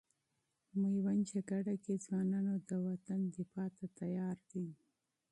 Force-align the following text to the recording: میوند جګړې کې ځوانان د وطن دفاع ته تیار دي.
میوند 0.81 1.21
جګړې 1.31 1.75
کې 1.83 1.93
ځوانان 2.05 2.47
د 2.69 2.71
وطن 2.87 3.19
دفاع 3.37 3.67
ته 3.77 3.85
تیار 3.99 4.37
دي. 4.51 4.67